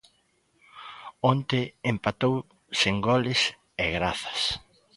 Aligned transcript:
Onte 1.31 1.59
empatou 1.91 2.35
sen 2.79 2.95
goles, 3.09 3.41
e 3.83 3.85
grazas. 3.97 4.41